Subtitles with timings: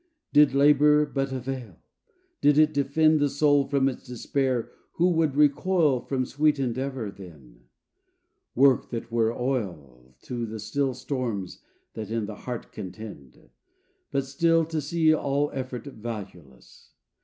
[0.33, 1.77] Did labor but avail!
[2.41, 7.65] did it defend The soul from its despair, who would recoil From sweet endeavor then?
[8.55, 11.59] work that were oil To still the storms
[11.93, 13.51] that in the heart contend!
[14.09, 16.93] But still to see all effort valueless!